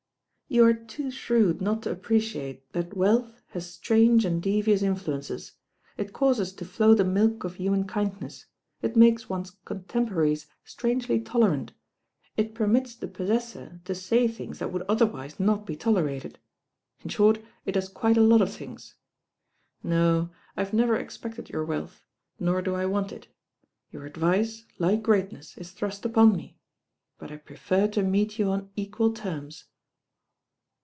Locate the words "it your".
23.13-24.05